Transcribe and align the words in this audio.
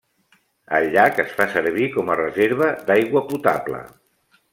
El 0.77 0.85
llac 0.95 1.19
es 1.23 1.35
fa 1.41 1.45
servir 1.55 1.85
com 1.97 2.09
a 2.13 2.15
reserva 2.21 2.71
d'aigua 2.89 3.23
potable. 3.33 3.83